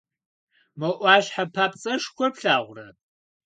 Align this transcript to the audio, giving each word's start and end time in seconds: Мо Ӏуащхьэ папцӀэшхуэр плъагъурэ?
Мо 0.79 0.89
Ӏуащхьэ 0.99 1.43
папцӀэшхуэр 1.53 2.31
плъагъурэ? 2.37 2.87